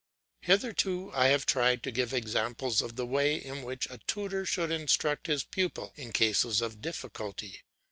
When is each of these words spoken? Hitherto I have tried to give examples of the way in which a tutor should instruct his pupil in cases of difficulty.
Hitherto 0.41 1.11
I 1.13 1.27
have 1.27 1.45
tried 1.45 1.83
to 1.83 1.91
give 1.91 2.11
examples 2.11 2.81
of 2.81 2.95
the 2.95 3.05
way 3.05 3.35
in 3.35 3.61
which 3.61 3.85
a 3.87 3.99
tutor 4.07 4.47
should 4.47 4.71
instruct 4.71 5.27
his 5.27 5.43
pupil 5.43 5.93
in 5.95 6.11
cases 6.11 6.59
of 6.59 6.81
difficulty. 6.81 7.61